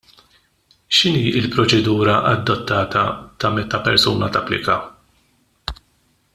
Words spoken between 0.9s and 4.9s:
X'inhi l-proċedura adottata ta' meta persuna tapplika?